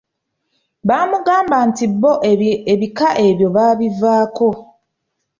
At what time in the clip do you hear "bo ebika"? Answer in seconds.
2.01-3.07